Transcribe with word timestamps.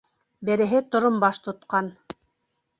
Береһе 0.49 0.81
торомбаш 0.95 1.43
тотҡан. 1.51 1.95